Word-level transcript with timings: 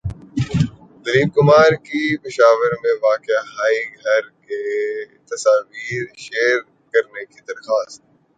دلیپ 1.05 1.29
کمار 1.35 1.71
کی 1.85 2.01
پشاور 2.17 2.71
میں 2.83 2.93
واقع 3.01 3.39
بائی 3.49 3.79
گھر 3.97 4.21
کی 4.45 4.61
تصاویر 5.29 6.03
شیئر 6.17 6.59
کرنے 6.93 7.25
کی 7.25 7.39
درخواست 7.47 8.01